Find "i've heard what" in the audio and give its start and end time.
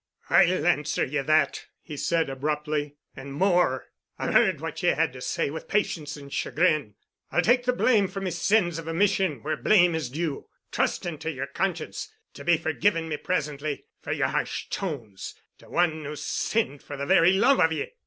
4.17-4.81